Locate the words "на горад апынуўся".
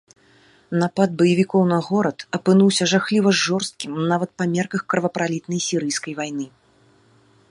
1.73-2.83